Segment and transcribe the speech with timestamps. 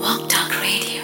[0.00, 1.02] Walk Talk Radio.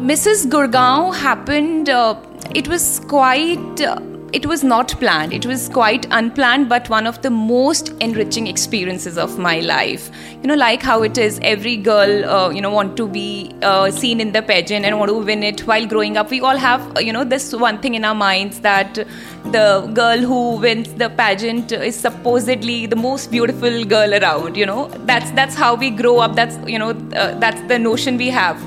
[0.00, 0.46] Mrs.
[0.46, 2.14] Gurgaon happened, uh,
[2.54, 3.80] it was quite.
[3.80, 4.00] Uh,
[4.32, 5.32] it was not planned.
[5.32, 10.10] It was quite unplanned but one of the most enriching experiences of my life.
[10.42, 13.90] You know like how it is every girl uh, you know want to be uh,
[13.90, 16.30] seen in the pageant and want to win it while growing up.
[16.30, 18.94] We all have uh, you know this one thing in our minds that
[19.46, 24.88] the girl who wins the pageant is supposedly the most beautiful girl around you know.
[25.10, 26.36] That's that's how we grow up.
[26.36, 28.62] That's you know uh, that's the notion we have.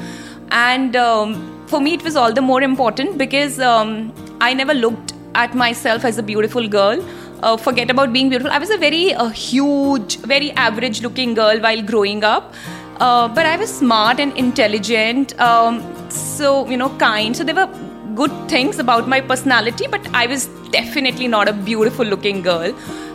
[0.51, 5.12] And um, for me it was all the more important because um, i never looked
[5.35, 7.03] at myself as a beautiful girl.
[7.41, 8.51] Uh, forget about being beautiful.
[8.51, 12.53] I was a very uh, huge, very average looking girl while growing up.
[12.97, 17.35] Uh, but I was smart and intelligent, um, so, you know, kind.
[17.35, 17.67] So there were
[18.15, 22.73] good things about my personality, but I was definitely not a beautiful looking girl.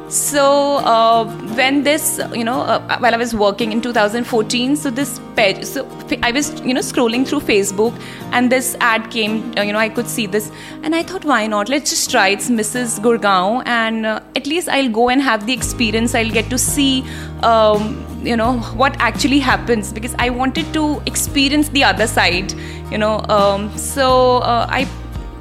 [0.08, 5.20] So uh, when this, you know, uh, while I was working in 2014, so this
[5.36, 5.86] page, so
[6.22, 7.94] I was, you know, scrolling through Facebook,
[8.32, 9.52] and this ad came.
[9.58, 10.50] Uh, you know, I could see this,
[10.83, 11.68] and I thought, why not?
[11.68, 12.28] Let's just try.
[12.28, 13.00] It's Mrs.
[13.00, 16.14] Gurgaon, and uh, at least I'll go and have the experience.
[16.14, 17.05] I'll get to see.
[17.42, 22.52] Um, you know what actually happens because I wanted to experience the other side,
[22.90, 23.24] you know.
[23.28, 24.88] Um, so uh, I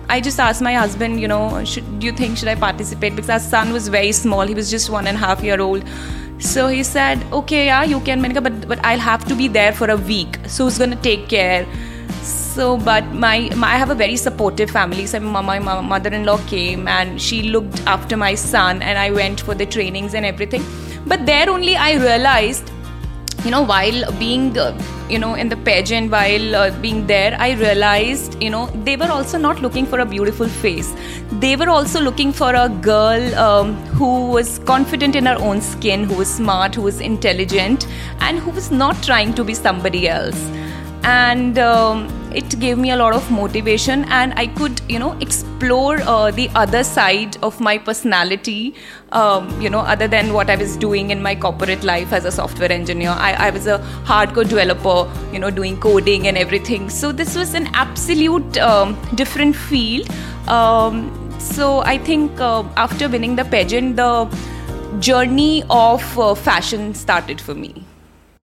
[0.09, 3.15] I just asked my husband, you know, should, do you think should I participate?
[3.15, 5.83] Because our son was very small; he was just one and a half year old.
[6.39, 9.89] So he said, okay, yeah, you can, but but I'll have to be there for
[9.89, 10.39] a week.
[10.47, 11.65] So who's gonna take care?
[12.21, 15.05] So, but my, my I have a very supportive family.
[15.07, 19.55] So my, my mother-in-law came and she looked after my son, and I went for
[19.55, 20.65] the trainings and everything.
[21.05, 22.71] But there only I realized
[23.47, 24.77] you know while being uh,
[25.09, 29.09] you know in the pageant while uh, being there i realized you know they were
[29.17, 30.93] also not looking for a beautiful face.
[31.43, 36.03] They were also looking for a girl um, who was confident in her own skin
[36.03, 37.87] who was smart who was intelligent
[38.19, 40.41] and who was not trying to be somebody else.
[41.03, 45.99] And um, it gave me a lot of motivation and i could you know explore
[46.01, 48.73] uh, the other side of my personality
[49.11, 52.31] um, you know other than what i was doing in my corporate life as a
[52.31, 53.09] software engineer.
[53.09, 56.89] I, I, was a hardcore developer you know doing coding and everything.
[56.89, 60.09] So this was an absolute um, different field
[60.47, 64.11] um, so i think uh, after winning the pageant the
[64.99, 67.86] journey of uh, fashion started for me